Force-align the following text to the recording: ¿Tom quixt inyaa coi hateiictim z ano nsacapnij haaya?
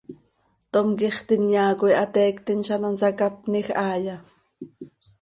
¿Tom 0.73 0.87
quixt 0.99 1.27
inyaa 1.35 1.71
coi 1.79 1.93
hateiictim 1.99 2.59
z 2.65 2.69
ano 2.75 2.87
nsacapnij 2.93 3.67
haaya? 3.79 4.15